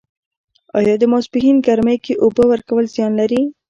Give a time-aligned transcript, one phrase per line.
[0.77, 3.41] آیا د ماسپښین ګرمۍ کې اوبه ورکول زیان لري؟